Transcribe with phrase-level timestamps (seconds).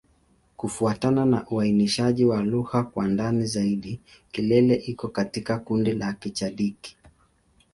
[0.57, 3.99] Kufuatana na uainishaji wa lugha kwa ndani zaidi,
[4.31, 6.97] Kilele iko katika kundi la Kichadiki.